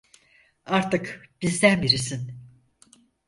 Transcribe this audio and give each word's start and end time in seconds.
Artık 0.65 1.21
bizden 1.41 1.81
birisin. 1.81 2.33